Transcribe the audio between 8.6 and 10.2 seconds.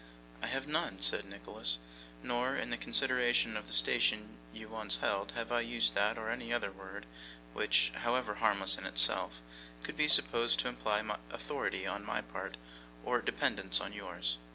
in itself, could be